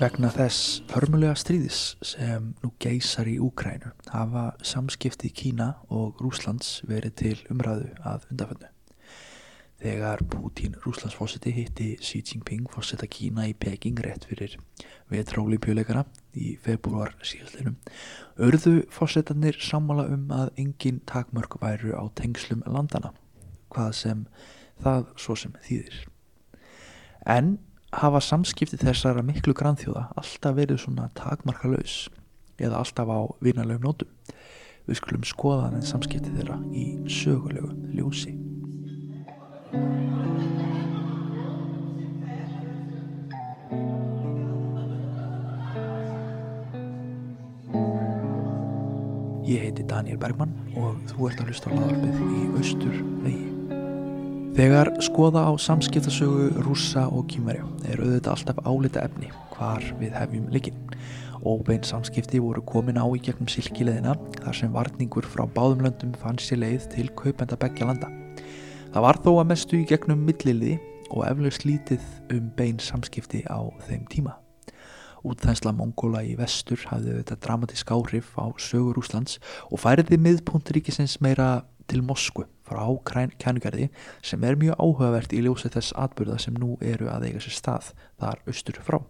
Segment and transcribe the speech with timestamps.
[0.00, 1.78] Vegna þess hörmulega stríðis
[2.08, 8.70] sem nú geysar í Úkrænu hafa samskipti Kína og Rúslands verið til umræðu að undanföndu.
[9.84, 14.56] Þegar Putin Rúslandsfósiti hitti Xi Jinping fósita Kína í Peking rétt fyrir
[15.12, 17.76] vetróli pjöleikana í februar síðastinum
[18.40, 23.12] örðu fósitarnir sammála um að engin takmörk væru á tengslum landana,
[23.68, 24.28] hvað sem
[24.80, 26.06] það svo sem þýðir.
[27.28, 27.58] En
[27.90, 32.04] hafa samskipti þessara miklu grannþjóða alltaf verið svona takmarka laus
[32.60, 34.10] eða alltaf á vinarlegum nótum.
[34.86, 38.36] Við skulum skoða hann samskipti þeirra í sögulegu ljósi.
[49.50, 53.59] Ég heiti Daniel Bergman og þú ert að hlusta á laðarpið í Östur vegi.
[54.60, 60.50] Þegar skoða á samskiptasögu rússa og kýmverja er auðvitað alltaf álita efni hvar við hefjum
[60.52, 60.82] likinn.
[61.40, 66.36] Óbein samskipti voru komin á í gegnum silkileðina þar sem varningur frá báðum löndum fann
[66.36, 68.12] sér leið til kaupenda begja landa.
[68.92, 70.76] Það var þó að mestu í gegnum milliliði
[71.08, 72.04] og eflaust lítið
[72.36, 74.36] um bein samskipti á þeim tíma.
[75.24, 79.40] Útþensla Mongóla í vestur hafði þetta dramatísk áhrif á sögur Úslands
[79.72, 82.86] og færiði miðpunturíkisins meira til Moskvu frá
[83.42, 83.90] kænugarði
[84.22, 87.94] sem er mjög áhugavert í ljósi þess atbyrða sem nú eru að eiga sér stað
[88.22, 89.00] þar austur frá.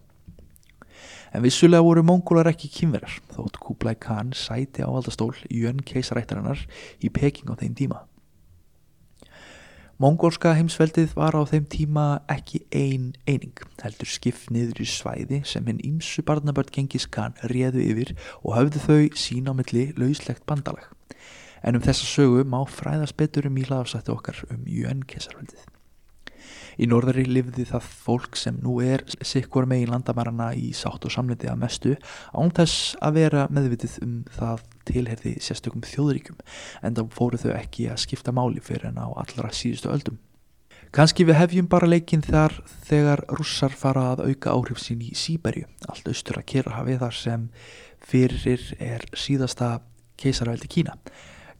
[1.30, 6.64] En vissulega voru mongólar ekki kynverjar þótt Kublai Khan sæti á valdastól í jönn keisarættarinnar
[6.98, 8.00] í Peking á þeim tíma.
[10.00, 15.66] Mongólska heimsveldið var á þeim tíma ekki ein eining, heldur skipt niður í svæði sem
[15.68, 20.88] hinn ímsu barnabörn Gengis Khan réðu yfir og hafðu þau sín á milli lauslegt bandalag.
[21.62, 25.66] En um þessa sögu má fræðast betur um í hlaðafsættu okkar um UN kesarveldið.
[26.80, 31.50] Í norðari lifði það fólk sem nú er sikkur megin landamærarna í sátt og samlindi
[31.50, 31.92] að mestu
[32.32, 36.40] án þess að vera meðvitið um það tilherði sérstökum þjóðríkum
[36.86, 40.18] en þá fóru þau ekki að skipta máli fyrir en á allra síðustu öldum.
[40.90, 42.56] Kanski við hefjum bara leikinn þar
[42.88, 47.18] þegar russar fara að auka áhrif sín í Sýberju, allt austur að kera hafið þar
[47.18, 47.44] sem
[48.02, 49.76] fyrir er síðasta
[50.18, 50.96] keisarveldi Kína.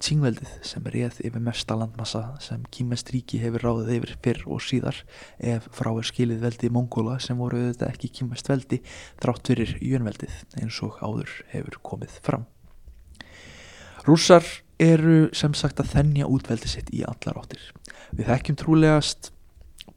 [0.00, 5.03] Tsingveldið sem réð yfir mesta landmassa sem Kímest ríki hefur ráðið yfir fyrr og síðar
[5.37, 8.81] ef frá er skilið veldi Mongóla sem voru auðvitað ekki Kímest veldi
[9.21, 12.47] þrátt fyrir jönveldið eins og áður hefur komið fram.
[14.06, 14.47] Rússar
[14.81, 17.60] eru sem sagt að þennja útveldi sitt í allar áttir.
[18.16, 19.34] Við þekkjum trúlegast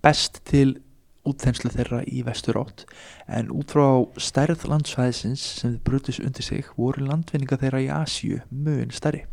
[0.03, 0.81] best til
[1.23, 2.83] útþenslu þeirra í vestur átt
[3.31, 8.41] en út frá stærð landsvæðisins sem þið brutis undir sig voru landvinninga þeirra í Asju
[8.51, 9.23] mögum stærri.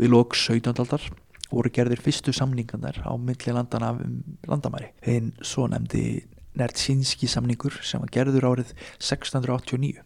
[0.00, 0.72] Við lók 17.
[0.80, 1.02] aldar
[1.50, 4.14] voru gerðir fyrstu samningarnar á myndli landana um
[4.48, 4.94] landamæri.
[5.04, 6.22] Einn svo nefndi
[6.56, 10.00] Nertsinski samningur sem var gerður árið 1689.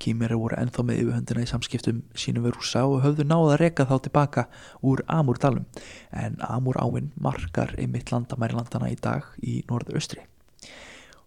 [0.00, 3.84] Kýmeri voru ennþá með yfirhundina í samskiptum sínum við rúsa og höfðu náða að reka
[3.90, 4.46] þá tilbaka
[4.80, 5.68] úr Amúrdalum
[6.16, 10.24] en Amúr áinn markar einmitt landamæri landana í dag í norður austri.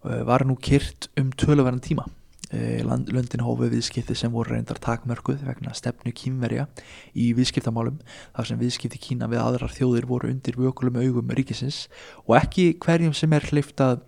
[0.02, 2.10] Var nú kyrt um töluverðan tíma
[2.50, 6.66] Löndin hófu viðskipti sem voru reyndar takmörkuð vegna stefnu kýmverja
[7.14, 11.84] í viðskiptamálum þar sem viðskipti Kína við aðrar þjóðir voru undir vökulum augum ríkisins
[12.26, 14.02] og ekki hverjum sem er hleyft að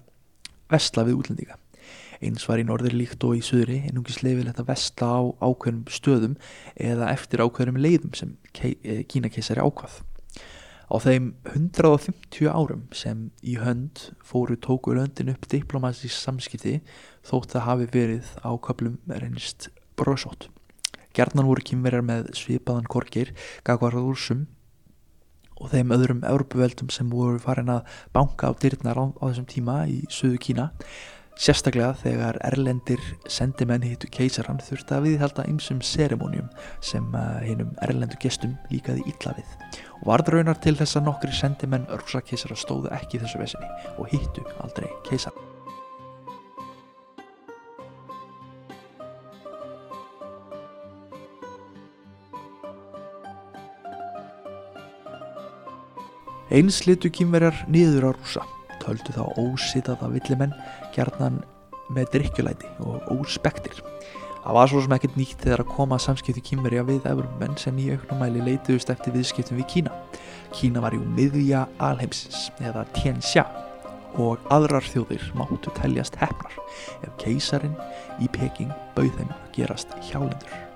[0.74, 1.59] vestla við útlendinga.
[2.22, 6.38] Eins var í norður líkt og í söðri einungis leifilegt að vestla á ákveðnum stöðum
[6.78, 10.02] eða eftir ákveðnum leiðum sem Kína keisari ákvað.
[10.91, 16.81] Á þeim 150 árum sem í hönd fóru tóku löndin upp diplomatísk samskipti
[17.24, 20.50] þótt það hafi verið á köplum reynist bröðsótt.
[21.16, 23.31] Gjarnan voru kýmverjar með svipaðan korgir,
[23.63, 24.44] gagvarað úrsum
[25.62, 29.78] og þeim öðrum Európaveldum sem voru farin að banka á dyrnar á, á þessum tíma
[29.88, 30.72] í söðu Kína
[31.39, 33.01] Sérstaklega þegar erlendir
[33.31, 36.49] sendimenn hittu keisaran þurfti að viðhalda einsum seremónium
[36.83, 37.07] sem
[37.45, 39.55] hinnum eh, erlendu gestum líkaði illa við
[40.01, 44.11] og varð raunar til þess að nokkri sendimenn örsa keisara stóðu ekki þessu vesinni og
[44.11, 45.47] hittu aldrei keisaran.
[56.51, 58.43] Eins litu kýmverjar niður á rúsa
[58.81, 60.55] töldu þá ósitaða villimenn
[60.95, 61.41] gerðnan
[61.91, 63.81] með drikkjulæti og óspektir.
[64.41, 67.91] Það var svo sem ekkert nýtt þegar að koma samskipti kýmverja við Evrumenn sem í
[67.93, 69.93] auknumæli leituðust eftir viðskiptum við Kína.
[70.55, 73.45] Kína var jú miðja alheimsins eða Tianxia
[74.19, 76.57] og aðrar þjóðir máttu teljast hefnar
[77.05, 77.78] ef keisarin
[78.19, 80.71] í Peking bauð þeim að gerast hjálendur.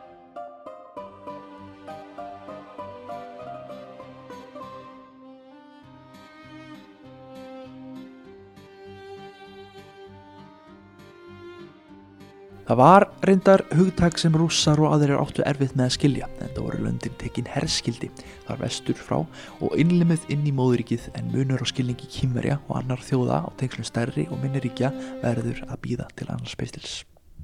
[12.66, 16.64] Það var reyndar hugtak sem rússar og aðrir áttu erfitt með að skilja en það
[16.66, 18.08] voru löndin tekin herskildi
[18.48, 23.04] þar vestur frá og innlimið inn í móðuríkið en munur og skilningi kýmverja og annar
[23.06, 24.90] þjóða á tengslum stærri og minniríkja
[25.22, 26.96] verður að býða til annars beistils.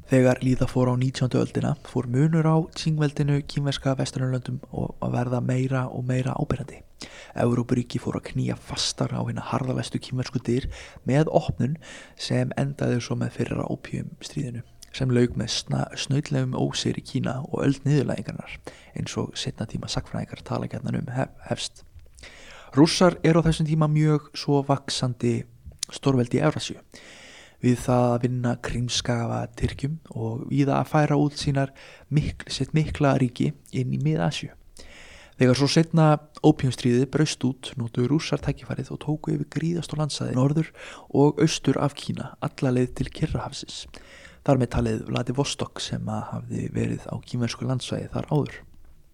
[0.09, 1.37] Þegar líða fór á 19.
[1.37, 6.81] öldina fór munur á tíngveldinu kýmverska vesturlöndum og að verða meira og meira ábyrjandi.
[7.45, 10.71] Európaríki fór að knýja fastar á hérna harðavestu kýmversku dyr
[11.05, 11.77] með opnun
[12.17, 14.65] sem endaði svo með fyrra ópjum stríðinu
[14.95, 15.53] sem laug með
[15.99, 18.57] snöðlegum ósir í Kína og öll niðurlægingarnar
[18.97, 21.83] eins og setna tíma sakfræðingar tala gætnan um hef, hefst.
[22.75, 25.41] Rússar eru á þessum tíma mjög svo vaksandi
[25.91, 26.79] stórveldi í Eurasju
[27.61, 31.73] við það að vinna krimskafa Tyrkjum og við að færa út sínar
[32.09, 34.49] mikl, sitt mikla ríki inn í mið-Asju.
[35.41, 36.07] Þegar svo setna
[36.45, 40.69] ópjumstríði braust út nótuður rússar tækifærið og tóku yfir gríðast og landsaði norður
[41.17, 43.85] og austur af Kína alla leið til Kirrahafsis
[44.45, 48.57] þar með talið Vladivostok sem að hafði verið á kýmversku landsvæði þar áður.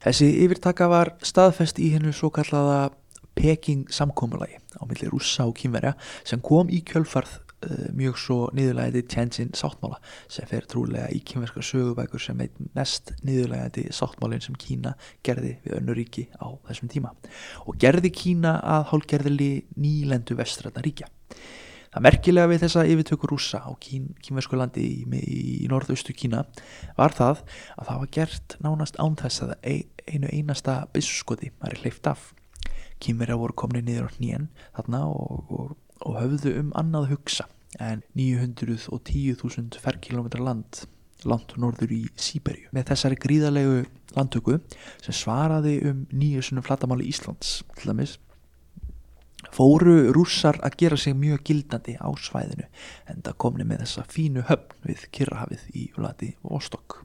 [0.05, 2.91] Þessi yfirtaka var staðfest í hennu svo kallaða
[3.37, 5.93] Peking samkómulagi á milli rússa og kýmverja
[6.25, 9.99] sem kom í kjölfarð uh, mjög svo niðurlægandi Tjensinn sáttmála
[10.31, 14.95] sem fer trúlega í kýmverska sögubækur sem veit mest niðurlægandi sáttmálinn sem Kína
[15.25, 17.13] gerði við önnu ríki á þessum tíma
[17.65, 21.11] og gerði Kína að hálgerðili nýlendu vestræna ríkja.
[21.93, 26.43] Það merkilega við þessa yfirtökur rúsa á kín, kínversku landi í, í, í norðaustu Kína
[26.97, 27.43] var það
[27.77, 32.33] að það var gert nánast án þess að einu einasta bisskoti var hleyft af.
[33.03, 35.73] Kínverja voru komni niður á nýjen þarna og, og,
[36.03, 37.47] og höfðu um annað hugsa
[37.83, 40.85] en 910.000 ferrkilometra land
[41.27, 42.69] langt norður í Sýberju.
[42.75, 43.81] Með þessari gríðarlegu
[44.15, 44.59] landtöku
[45.03, 48.17] sem svaraði um nýju sunnum flatamáli Íslands til dæmis
[49.57, 52.67] fóru rússar að gera sig mjög gildandi á svæðinu
[53.09, 56.99] en það komni með þessa fínu höfn við Kirrahafið í Vladi og Ostok.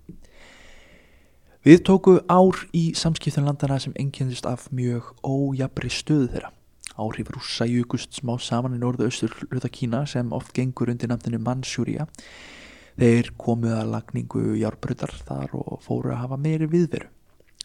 [1.63, 6.51] Við tóku ár í samskiptun landana sem engjendist af mjög ójabri stöðu þeirra.
[6.99, 11.39] Áhrif rússa júkust smá saman í norðu austur hluta Kína sem oft gengur undir namninu
[11.41, 12.09] Mansjúria.
[12.99, 17.09] Þeir komuð að lagningu járbröðar þar og fóru að hafa meiri viðveru.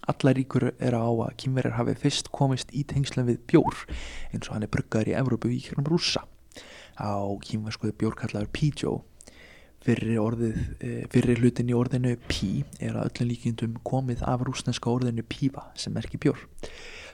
[0.07, 3.85] Allar ríkur er á að kynverjar hafi fyrst komist í tengslan við bjór
[4.31, 6.23] eins og hann er bruggaður í Evrópu í kjörnum rúsa.
[6.97, 8.93] Á kynverskuðu bjór kallaður Pijó.
[9.87, 14.89] Fyrri, orðið, eh, fyrri hlutin í orðinu Pí er að öllum líkindum komið af rúsneska
[14.91, 16.39] orðinu Píva sem er ekki bjór.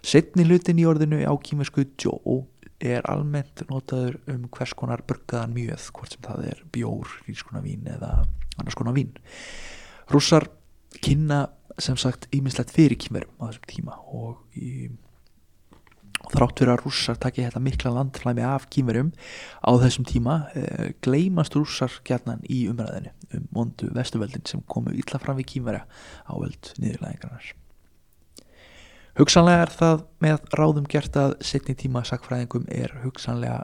[0.02, 2.48] Setni hlutin í orðinu á kynverskuðu Jó
[2.84, 7.88] er almennt notaður um hvers konar bruggaðan mjöð, hvort sem það er bjór, rískonar vín
[7.88, 8.26] eða
[8.58, 9.14] annars konar vín.
[10.12, 10.50] Rússar
[11.04, 11.46] kynna
[11.81, 14.90] sem sagt ímislegt fyrir kýmverum á þessum tíma og, í,
[16.24, 19.12] og þrátt fyrir að rússar takja þetta mikla landflæmi af kýmverum
[19.64, 25.22] á þessum tíma eh, gleymast rússar gætnan í umræðinu um mondu vestuveldin sem komu illa
[25.22, 25.86] fram við kýmverja
[26.30, 27.54] á völd niðurlæðingarnar
[29.14, 33.60] Hugsanlega er það með ráðum gert að setni tíma sakfræðingum er hugsanlega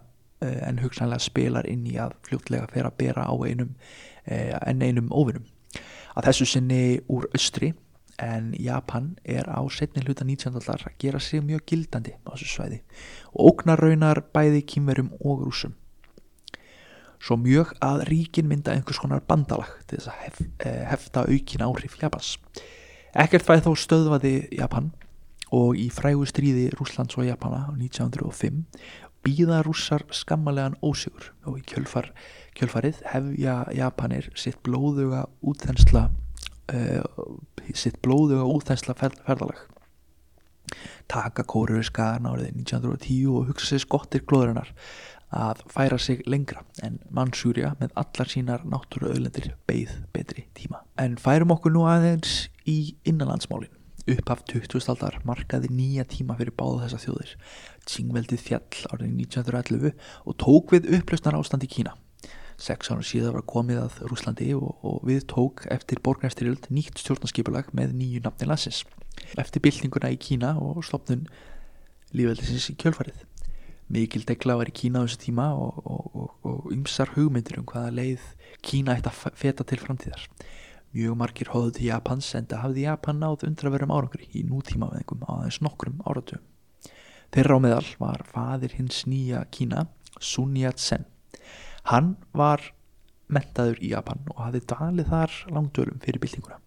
[0.46, 3.72] eh, en hugsanlega spilar inn í að fljótlega fer að bera á einum
[4.30, 5.48] eh, en einum óvinnum
[6.18, 7.74] að þessu sinni úr austri
[8.20, 10.56] en Japan er á setni hluta 19.
[10.60, 12.80] allar að gera sig mjög gildandi á þessu svæði
[13.34, 15.76] og óknar raunar bæði kýmverum og rúsum.
[17.20, 21.66] Svo mjög að ríkin mynda einhvers konar bandalag til þess að hef, eh, hefta aukin
[21.66, 22.38] áhrif Japans.
[23.16, 24.92] Ekkert fæði þó stöðvaði Japan
[25.52, 28.66] og í frægu stríði Rúslands og Japana á 1905
[29.26, 32.12] býða rússar skammalegan ósigur og í kjölfar,
[32.56, 36.10] kjölfarið hefja Japanir sitt blóðuga útþensla
[37.74, 39.68] sitt blóðu og úþæsla ferð, ferðalag
[41.10, 44.70] taka kóruður skagan árið 1910 og hugsa sér skottir glóðurinnar
[45.36, 50.82] að færa sig lengra en Mansúria með allar sínar náttúru auðlendir beigð betri tíma.
[50.98, 53.74] En færum okkur nú aðeins í innanlandsmálin.
[54.10, 54.82] Upphaf 20.
[54.90, 57.34] aldar markaði nýja tíma fyrir báða þessa þjóðir.
[57.86, 59.92] Tsingveldið fjall árið 1911
[60.26, 61.94] og tók við upplösnar ástand í Kína.
[62.60, 67.70] Seks ára síðan var komið að Rúslandi og, og við tók eftir borgarstyrjöld nýtt stjórnarskipulag
[67.78, 68.82] með nýju nafni landsins.
[69.40, 71.24] Eftir byltinguna í Kína og slopnun
[72.12, 73.22] lífveldisins í kjölfarið.
[73.90, 78.26] Mikil degla var í Kína á þessu tíma og ymsar hugmyndir um hvaða leið
[78.66, 80.26] Kína ætti að feta til framtíðar.
[80.92, 85.46] Mjög margir hóðu til Japans en það hafði Japan náð undraverum árangri í nútímaveðingum á
[85.46, 86.44] þess nokkrum áratum.
[87.32, 89.86] Þeirra á meðal var fadir hins nýja Kína,
[90.20, 91.08] Sun Yat-sen
[91.88, 92.64] Hann var
[93.30, 96.60] mentaður í Japan og hafði dvalið þar langdölum fyrir byltinguna.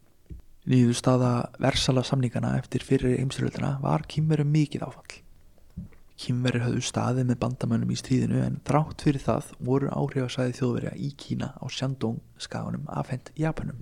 [0.62, 5.20] Nýðustada versala samningana eftir fyrir heimsturöldina var kýmverum mikið áfall.
[6.22, 11.08] Kínverðir höfðu staðið með bandamönnum í stríðinu en þrátt fyrir það voru áhrifasæði þjóðverja í
[11.18, 13.80] Kína á Shandong skaganum afhent Japanum.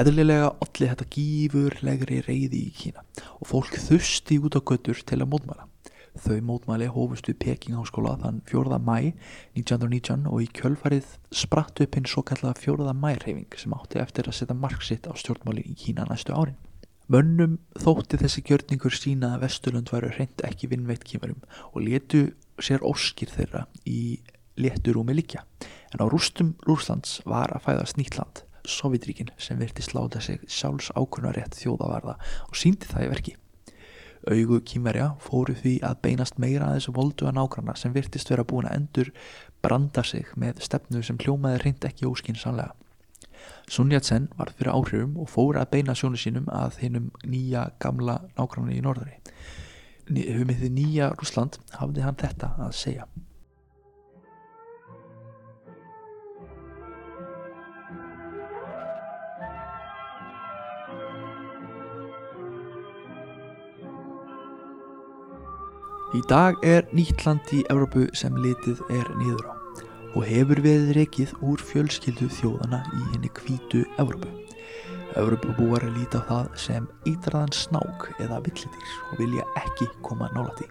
[0.00, 3.04] Eðlilega olli þetta gífurlegri reyði í Kína
[3.36, 5.69] og fólk þusti út á göttur til að mótmæla.
[6.18, 8.80] Þau mótmæli hófust við Peking háskóla þann 4.
[8.82, 9.12] mæ
[9.54, 12.94] 1919 og í kjölfarið spratt upp hinn svo kallaða 4.
[12.98, 16.58] mærhefing sem átti eftir að setja marksitt á stjórnmáli í Kína næstu árin.
[17.10, 21.40] Mönnum þótti þessi gjörningur sína að Vesturlund varu hreint ekki vinnveitt kímarum
[21.72, 22.28] og letu
[22.62, 24.20] sér óskir þeirra í
[24.60, 25.42] leturúmi líkja.
[25.90, 30.92] En á rústum Rúslands var að fæðast nýtt land, Sovjetríkin, sem virti sláta sig sjálfs
[30.94, 33.39] ákunnarétt þjóðavarða og síndi það í verki.
[34.30, 38.44] Augu kýmverja fóru því að beinast meira að þessu voldu að nágranna sem virtist vera
[38.46, 39.10] búin að endur
[39.64, 42.76] branda sig með stefnu sem hljómaði hreint ekki óskinsanlega.
[43.70, 48.20] Sun Yat-sen var fyrir áhrifum og fór að beina sjónu sínum að hinnum nýja gamla
[48.36, 49.18] nákvæmni í norðari.
[50.10, 53.06] Humið því nýja Rúsland hafði hann þetta að segja.
[66.10, 69.54] Í dag er nýtt land í Evrópu sem litið er niður á
[70.18, 74.26] og hefur verið rekið úr fjölskyldu þjóðana í henni kvítu Evrópu.
[75.20, 80.66] Evrópubúar líta það sem eitraðan snák eða villidýr og vilja ekki koma nála því.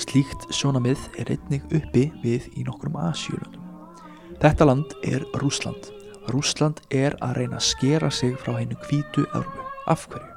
[0.00, 3.60] Slíkt sjónamið er einnig uppi við í nokkrum Asjölundum.
[4.40, 5.92] Þetta land er Rúsland.
[6.32, 9.68] Rúsland er að reyna að skera sig frá hennu kvítu Evrópu.
[9.84, 10.35] Af hverju?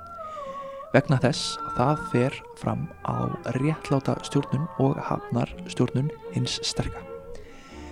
[0.90, 3.30] Vegna þess að það fer fram á
[3.60, 7.04] réttláta stjórnun og hafnar stjórnun hins sterka.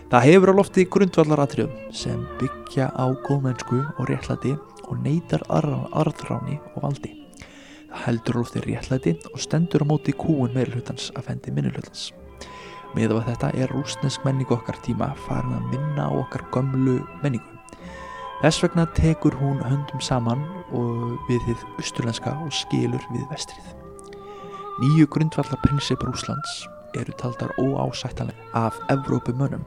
[0.10, 4.56] Það hefur á lofti grundvallaratriðum sem byggja á góðmennsku og réttlæti
[4.88, 7.12] og neytar arðráni og valdi.
[7.92, 12.08] Það heldur á lofti réttlæti og stendur á móti kúun meirulhutans að fendi minnulhutans.
[12.96, 17.57] Með þetta er rúsnesk menningu okkar tíma farin að minna á okkar gömlu menningu.
[18.38, 20.44] Þess vegna tekur hún höndum saman
[21.26, 23.72] við þið austurlenska og skilur við vestrið.
[24.78, 26.68] Nýju grundvallar prinsip Rúslands
[27.02, 29.66] eru taldar óásættalega af Evrópumönnum.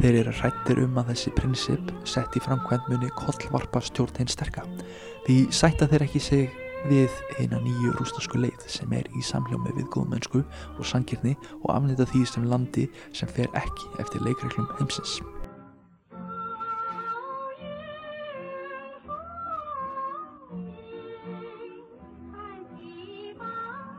[0.00, 4.66] Þeir eru hrættir um að þessi prinsip sett í framkvæmt muni kollvarpa stjórn hinn sterka.
[5.26, 9.86] Því sætta þeir ekki sig við eina nýju rústasku leið sem er í samljómi við
[9.94, 15.20] góðmennsku og sangirni og afnita því sem landi sem fer ekki eftir leikreglum heimsins.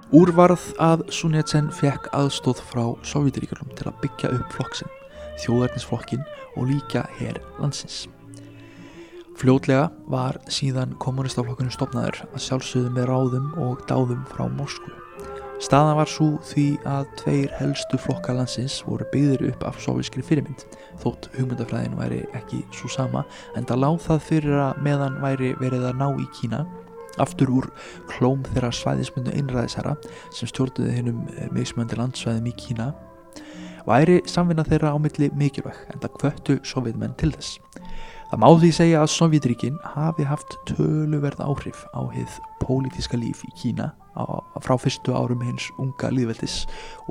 [0.09, 4.89] Úrvarð að Sun Yat-sen fekk aðstóð frá Sovjetiríkjum til að byggja upp flokksinn,
[5.43, 6.23] þjóðarnisflokkin
[6.57, 8.07] og líka hér landsins.
[9.37, 14.95] Fljótlega var síðan kommunistaflokkunum stopnaður að sjálfsögðu með ráðum og dáðum frá Moskvu.
[15.61, 20.65] Staðan var svo því að tveir helstu flokka landsins voru byggðir upp af sovjískri fyrirmynd,
[21.05, 25.91] þótt hugmyndafræðin væri ekki svo sama, en það láð það fyrir að meðan væri verið
[25.91, 26.65] að ná í Kína
[27.17, 27.69] aftur úr
[28.11, 29.95] klóm þeirra svæðismundu einræðisherra
[30.35, 31.23] sem stjórnuði hennum
[31.55, 32.91] mismöndi landsvæðum í Kína
[33.89, 37.57] væri samvinna þeirra á milli mikilvæg en það kvöttu sovjetmenn til þess.
[38.29, 43.49] Það má því segja að Sovjetríkin hafi haft töluverð áhrif á hið pólítiska líf í
[43.57, 43.87] Kína
[44.61, 46.59] frá fyrstu árum hins unga líðveldis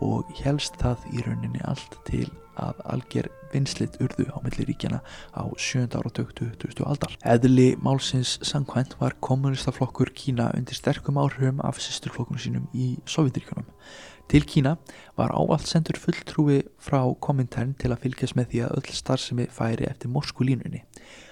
[0.05, 2.29] og helst það í rauninni allt til
[2.63, 5.01] að algjör vinslit urðu á milli ríkjana
[5.35, 5.89] á 7.
[5.97, 6.85] ára 20.
[6.85, 7.17] aldar.
[7.25, 13.67] Eðli málsins sangkvæmt var kommunistaflokkur Kína undir sterkum áhrifum af sýsturflokkunum sínum í Sovjetiríkunum.
[14.29, 14.75] Til Kína
[15.17, 19.89] var ávalt sendur fulltrúi frá komintern til að fylgjast með því að öll starfsemi færi
[19.89, 20.83] eftir morskulínunni.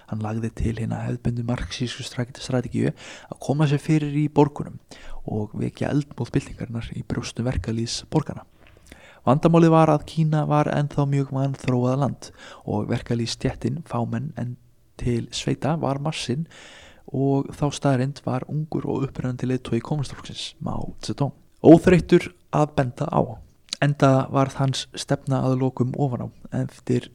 [0.08, 4.78] Hann lagði til hérna hefðbundu marxísku strategíu að koma sér fyrir í borgunum
[5.28, 8.46] og vekja eldmóðbyltingarnar í brjóstu verkalýs borgarna.
[9.26, 12.28] Vandamálið var að Kína var ennþá mjög vanþróað land
[12.62, 14.52] og verkalýs stjettin fámenn en
[15.02, 16.44] til sveita var massin
[17.10, 21.34] og þá staðrind var ungur og upprænandi leittói komunstálksins, Mao Zedong.
[21.58, 23.22] Óþreyttur að benda á.
[23.82, 27.10] Enda var hans stefna að lokum ofan á eftir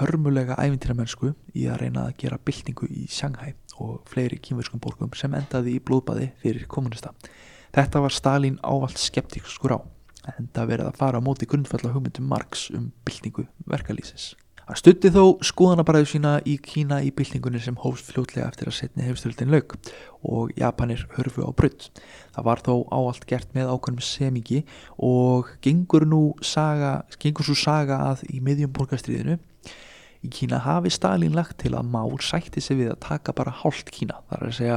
[0.00, 5.38] hörmulega ævintýramennsku í að reyna að gera byltingu í Shanghai og fleiri kýmverskum borgum sem
[5.38, 7.14] endaði í blóðbaði fyrir kommunista.
[7.72, 12.30] Þetta var Stalin ávalt skeptíkskur á en það verið að fara á móti grundfalla hugmyndum
[12.30, 14.32] Marx um byltingu verkalýsins.
[14.62, 19.08] Hann stutti þó skoðanabræðu sína í Kína í byltingunni sem hófst fljótlega eftir að setni
[19.08, 19.74] hefstöldin laug
[20.22, 21.88] og Japanir hörfu á brutt.
[22.32, 24.62] Það var þó áallt gert með ákveðnum semingi
[25.02, 29.40] og gengur nú saga, gengur svo saga að í miðjum borgarstríðinu
[30.22, 33.90] Í Kína hafi Stalin lagt til að Mao sætti sig við að taka bara hálft
[33.90, 34.76] Kína, þar að segja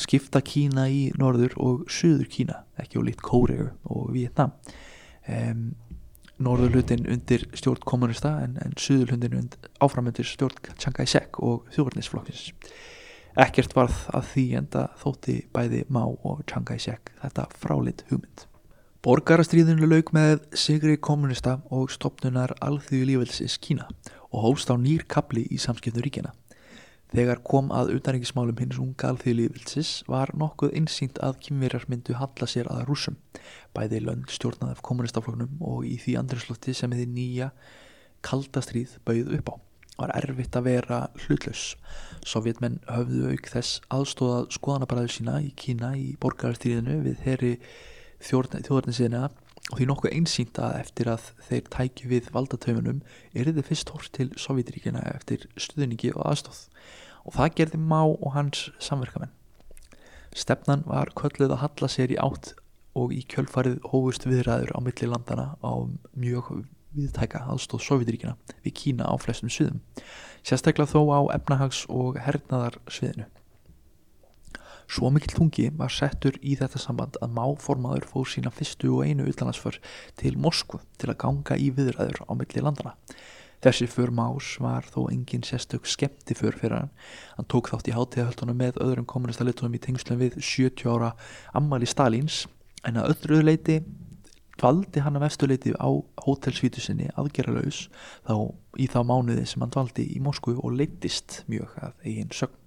[0.00, 4.54] skipta Kína í norður og söður Kína, ekki og lít Kóregu og Vietnam.
[5.28, 5.74] Um,
[6.42, 12.50] norður hlutin undir stjórn kommunista en, en söður hlutin áframundir stjórn Chiang Kai-shek og þjóðurnisflokksins.
[13.34, 18.46] Ekkert varð að því enda þótti bæði Mao og Chiang Kai-shek þetta fráleitt hugmynd.
[19.04, 23.90] Borgarastríðinu lauk með sigri kommunista og stopnunar alþjóðu lífelsins Kína
[24.30, 26.32] og hóst á nýr kapli í samskiptu ríkjana.
[27.14, 32.66] Þegar kom að utanrikkismálum hins unga alþjóðlífilsis var nokkuð einsýnt að kymverjar myndu halla sér
[32.72, 33.20] að rúsum,
[33.70, 37.48] bæði lönd stjórnað af kommunistafloknum og í því andrislótti sem þið nýja
[38.26, 39.54] kaldastríð bauð upp á.
[39.94, 41.62] Var erfitt að vera hlutlaus.
[42.26, 47.52] Sovjetmenn höfðu auk þess aðstóðað skoðanabræður sína í Kína í borgarstríðinu við þeirri
[48.26, 49.28] þjóðarninsina
[49.70, 53.00] og því nokkuð einsýnt að eftir að þeir tækju við valdatauðunum
[53.32, 56.60] er þið fyrst hort til Sovjetríkina eftir stuðningi og aðstóð
[57.24, 59.32] og það gerði Má og hans samverkamenn.
[60.34, 62.52] Stefnan var kölluð að halla sér í átt
[62.98, 65.72] og í kjölfarið hófust viðræður á milli landana á
[66.12, 66.50] mjög
[66.94, 69.80] viðtæka aðstóð Sovjetríkina við Kína á flestum sviðum,
[70.46, 73.26] sérstaklega þó á efnahags- og hernaðar sviðinu.
[74.88, 79.28] Svo mikill tungi var settur í þetta samband að máformaður fór sína fyrstu og einu
[79.30, 79.80] utlandarsför
[80.20, 82.94] til Moskvu til að ganga í viðræður á milli landana.
[83.64, 86.90] Þessi för Más var þó engin sérstök skemmti för fyrir hann.
[87.38, 91.14] Hann tók þátt í hátíðahöldunum með öðrum kommunistalitunum í tengslum við 70 ára
[91.56, 92.42] ammali Stalins
[92.84, 93.78] en að öðru leiti
[94.60, 95.88] dvaldi hann að vestuleiti á
[96.26, 97.86] hótelsvítu sinni aðgerralaus
[98.28, 98.34] þá
[98.76, 102.60] í þá mánuði sem hann dvaldi í Moskvu og leittist mjög að eigin sögn.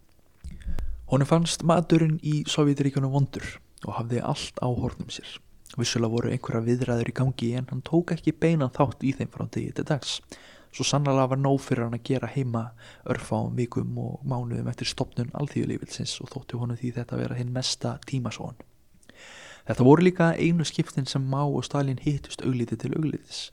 [1.08, 3.46] Honum fannst maturinn í Sovjetríkunum vondur
[3.86, 5.38] og hafði allt á hornum sér.
[5.80, 9.46] Vissulega voru einhverja viðræður í gangi en hann tók ekki beinan þátt í þeim frá
[9.48, 10.18] degi til dags.
[10.76, 12.66] Svo sannlega var nóg fyrir hann að gera heima
[13.08, 17.96] örfáum vikum og mánuðum eftir stopnun alþjóðlífilsins og þóttu honum því þetta vera hinn mesta
[18.04, 18.60] tímasóan.
[19.68, 23.50] Þetta voru líka einu skiptin sem Má og Stalin hittust augliti til auglitis.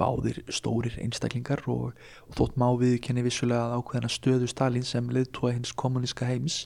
[0.00, 1.92] Báðir stórir einstaklingar og,
[2.24, 6.62] og þótt Má viðkenni vissulega að ákveðina stöðu Stalin sem leðtúa hins kommuníska heims,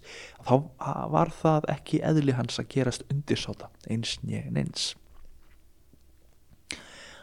[0.46, 0.70] þá
[1.10, 4.92] var það ekki eðli hans að gerast undirsáta eins njegin eins.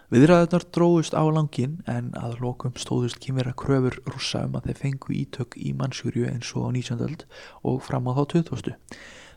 [0.10, 5.14] Viðræðunar dróðust á langin en að lokum stóðust kymera kröfur rúsa um að þeir fengu
[5.14, 7.04] ítök í mannsjúrju eins og á 19.
[7.06, 7.26] öld
[7.62, 8.74] og fram á þá 20.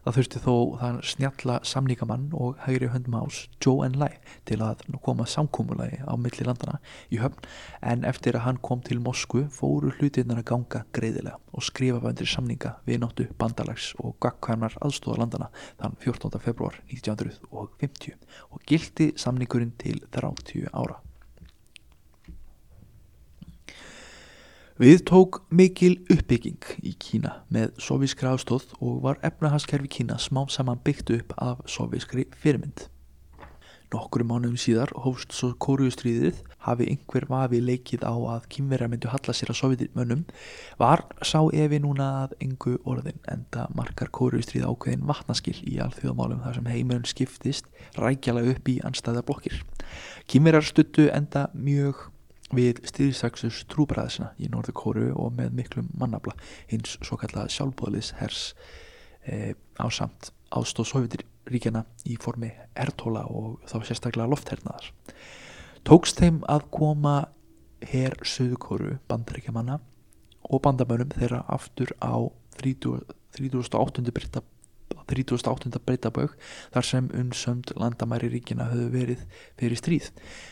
[0.02, 4.16] Það þurfti þó þann snjalla samníkamann og hægri höndum ás Joe Enlai
[4.50, 6.80] til að koma samkúmulagi á milli landana
[7.14, 7.46] í höfn
[7.92, 12.26] en eftir að hann kom til Moskvu fóru hlutirnar að ganga greiðilega og skrifa vandir
[12.26, 16.34] samninga við náttu bandalags og gagkvæmnar aðstóða landana þann 14.
[16.48, 18.18] februar 1950
[18.50, 20.98] og gildi samningurinn til 30 ára.
[24.80, 30.80] Við tók mikil uppbygging í Kína með sovískri afstóð og var efnahagskerfi Kína smám saman
[30.80, 32.86] byggt upp af sovískri fyrirmynd.
[33.92, 39.34] Nokkru mánuðum síðar hófst svo kóruðustriðið hafi einhver vafi leikið á að kýmverja myndu halla
[39.36, 40.22] sér að sovjetimönnum
[40.80, 46.56] var sá evi núna að engu orðin enda margar kóruðustrið ákveðin vatnaskill í alþjóðamálum þar
[46.56, 47.68] sem heimurinn skiptist
[48.00, 49.60] rækjala upp í anstæða blokkir.
[50.24, 52.06] Kýmverjar stuttu enda mjög
[52.52, 56.34] við styrðisaksus trúbræðisina í Norður Kóru og með miklum mannabla
[56.70, 58.42] hins svo kallað sjálfbóðlis hers
[59.24, 64.90] e, á samt ástóð Sovjetiríkjana í formi ertóla og þá sérstaklega lofthernaðar.
[65.88, 67.16] Tókst þeim að koma
[67.88, 69.80] herr Suðu Kóru bandaríkjamanna
[70.52, 72.14] og bandamönum þeirra aftur á
[72.60, 74.12] 38.
[74.12, 74.42] britta
[75.10, 75.80] 38.
[75.86, 76.36] breytabögg
[76.74, 79.26] þar sem unnsönd landamæri ríkina höfðu verið
[79.60, 80.08] fyrir stríð.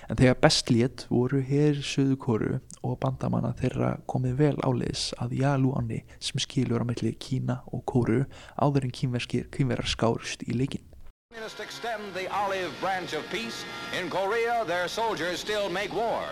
[0.08, 5.74] En þegar bestlétt voru hér söðu kóru og bandamanna þeirra komið vel áleis að Jalu
[5.78, 8.24] Anni sem skilur á melli Kína og kóru
[8.56, 10.86] áður en kínverðar skárust í leikin.
[11.32, 13.64] Communists extend the olive branch of peace.
[13.96, 16.24] In Korea, their soldiers still make war.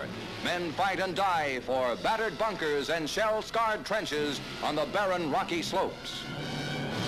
[0.43, 6.25] Men fight and die for battered bunkers and shell-scarred trenches on the barren rocky slopes.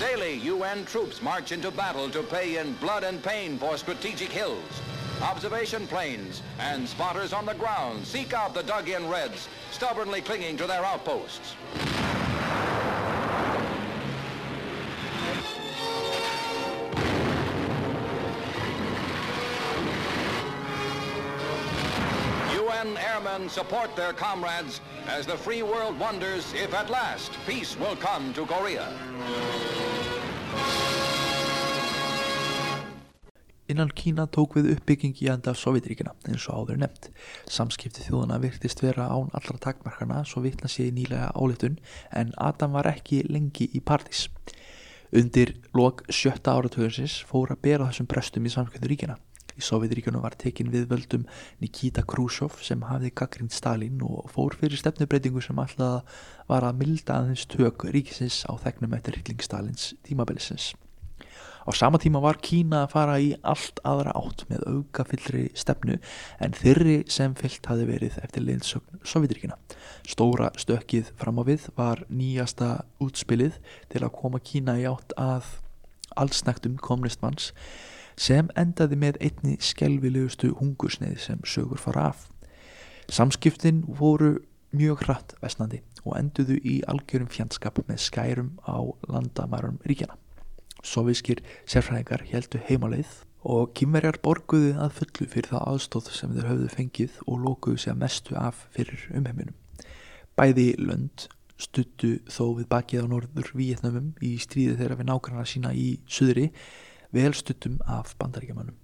[0.02, 4.82] Daily, UN troops march into battle to pay in blood and pain for strategic hills.
[5.22, 10.66] Observation planes and spotters on the ground seek out the dug-in Reds, stubbornly clinging to
[10.66, 11.54] their outposts.
[22.56, 27.96] UN airmen support their comrades as the free world wonders if at last peace will
[27.96, 28.88] come to Korea.
[33.72, 37.10] innan Kína tók við uppbygging í enda Sovjetríkina eins og áður nefnt.
[37.48, 41.80] Samskipti þjóðana virtist vera án allra takmarkana svo vittna sé í nýlega áletun
[42.12, 44.28] en Adam var ekki lengi í partís.
[45.12, 49.18] Undir lok sjötta áratöðursins fór að bera þessum brestum í samskiptu ríkina.
[49.58, 51.26] Í Sovjetríkjunum var tekin við völdum
[51.64, 57.20] Nikita Khrushchev sem hafði gaggrind Stalin og fór fyrir stefnubreitingu sem alltaf var að milda
[57.20, 60.72] aðeins tök ríkisins á þegnum eftir Hitling Stalins tímabilisins.
[61.62, 66.00] Á sama tíma var Kína að fara í allt aðra átt með aukafyllri stefnu
[66.42, 69.60] en þyrri sem fyllt hafi verið eftir leinsögn Sovjetríkina.
[70.10, 73.60] Stóra stökkið fram á við var nýjasta útspilið
[73.94, 75.60] til að koma Kína í átt að
[76.18, 77.52] allsnægtum komnistmanns
[78.20, 82.28] sem endaði með einni skelvilegustu hungursneið sem sögur fara af.
[83.12, 84.38] Samskiptin voru
[84.72, 88.80] mjög hratt vestnandi og enduðu í algjörum fjandskap með skærum á
[89.12, 90.16] landamærum ríkjana.
[90.82, 96.70] Sovískir sérfræðingar heldu heimaleið og kýmverjar borguðu að fullu fyrir það aðstóð sem þeir höfðu
[96.76, 99.58] fengið og lókuðu sig að mestu af fyrir umheiminum.
[100.38, 101.28] Bæði lönd
[101.62, 106.48] stuttu þó við bakið á norður Víetnamum í stríði þeirra við nákvæmlega sína í suðri
[107.16, 108.76] vel stuttum af bandaríkjamannum.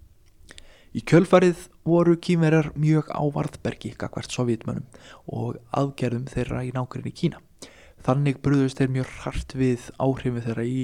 [0.95, 4.87] Í kjölfarið voru kýmverjar mjög ávarðbergi gagvert sovjetmönnum
[5.27, 7.43] og aðgerðum þeirra í nákvæmlega Kína.
[8.05, 10.81] Þannig bröðust þeir mjög hart við áhrifu þeirra í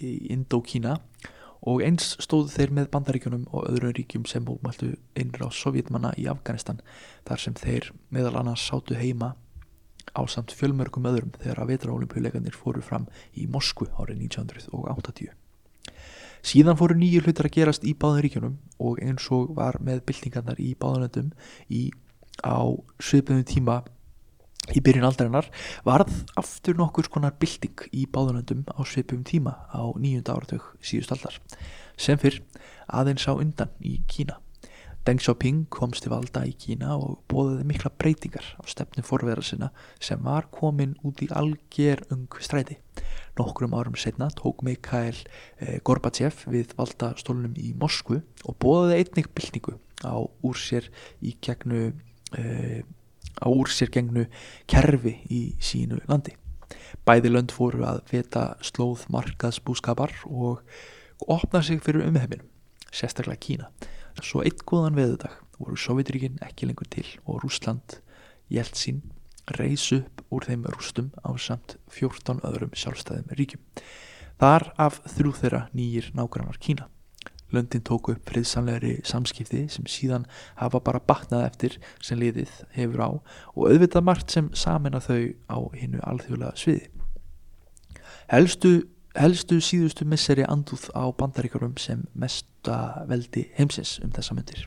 [0.00, 0.98] í Indókína
[1.64, 6.26] og eins stóðu þeir með bandaríkjunum og öðrum ríkjum sem mógmæltu innra á sovjetmanna í
[6.30, 6.82] Afganistan
[7.28, 9.34] þar sem þeir meðal annars sátu heima
[10.12, 15.32] á samt fjölmörgum öðrum þegar að vetraolimpíuleikandir fóru fram í Moskvu árið 1980.
[16.44, 20.74] Síðan fóru nýju hlutar að gerast í báðuríkjunum og eins og var með byltingarnar í
[20.76, 21.32] báðunöndum
[21.72, 21.88] í
[22.44, 22.60] á
[23.00, 23.80] svipum tíma
[24.76, 25.48] í byrjun aldarinnar
[25.88, 31.40] varð aftur nokkur skonar bylting í báðunöndum á svipum tíma á nýjunda áratug síðust aldar
[31.96, 32.42] sem fyrr
[32.88, 34.43] aðeins á undan í Kína.
[35.04, 39.66] Deng Xiaoping komst til valda í Kína og bóðiði mikla breytingar á stefnu forverðar sinna
[40.00, 42.78] sem var komin út í alger ung stræti.
[43.36, 45.18] Nokkrum árum setna tók Mikhail
[45.60, 49.74] eh, Gorbachev við valda stólunum í Moskvu og bóðiði einnig byltingu
[50.08, 50.88] á úr sér
[51.20, 51.82] í gegnu
[52.40, 52.80] eh,
[53.44, 54.24] á úr sér gengnu
[54.72, 56.32] kerfi í sínu landi.
[57.04, 60.64] Bæði lönd fóru að veta slóð markaðsbúskapar og
[61.28, 62.48] opna sig fyrir umheiminum,
[62.88, 63.68] sérstaklega Kína.
[64.22, 67.98] Svo eitt góðan veðudag voru Sovjetríkin ekki lengur til og Rúsland,
[68.52, 69.02] Jeltsin,
[69.58, 73.62] reys upp úr þeim rústum á samt 14 öðrum sjálfstæðum ríkjum.
[74.40, 76.88] Þar af þrjú þeirra nýjir nákvæmnar Kína.
[77.54, 80.24] Löndin tóku upp friðsamlegri samskipti sem síðan
[80.58, 83.10] hafa bara batnað eftir sem liðið hefur á
[83.54, 86.88] og auðvitað margt sem samena þau á hinnu alþjóðlega sviði.
[88.32, 88.72] Helstu,
[89.14, 94.64] helstu síðustu misseri anduð á bandaríkarum sem mesta veldi heimsins um þessa myndir.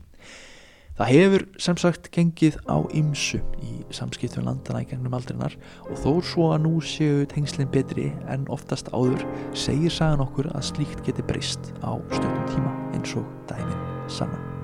[0.97, 5.53] Það hefur sem sagt gengið á ymsu í samskiptum landana í gegnum aldrinnar
[5.85, 9.21] og þó svo að nú séu tengslinn betri en oftast áður
[9.53, 14.56] segir sagan okkur að slíkt geti breyst á stöndum tíma eins og dæmin sanna.